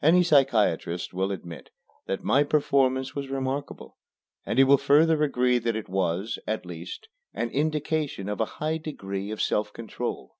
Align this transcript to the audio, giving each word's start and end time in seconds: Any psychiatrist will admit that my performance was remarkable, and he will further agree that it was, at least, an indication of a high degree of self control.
Any 0.00 0.22
psychiatrist 0.22 1.12
will 1.12 1.32
admit 1.32 1.70
that 2.06 2.22
my 2.22 2.44
performance 2.44 3.16
was 3.16 3.28
remarkable, 3.28 3.96
and 4.46 4.56
he 4.56 4.62
will 4.62 4.78
further 4.78 5.24
agree 5.24 5.58
that 5.58 5.74
it 5.74 5.88
was, 5.88 6.38
at 6.46 6.64
least, 6.64 7.08
an 7.32 7.50
indication 7.50 8.28
of 8.28 8.40
a 8.40 8.44
high 8.62 8.78
degree 8.78 9.32
of 9.32 9.42
self 9.42 9.72
control. 9.72 10.36